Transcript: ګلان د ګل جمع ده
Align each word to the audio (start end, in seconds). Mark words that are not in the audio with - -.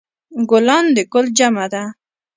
ګلان 0.49 0.85
د 0.95 0.97
ګل 1.13 1.25
جمع 1.37 1.65
ده 1.73 1.83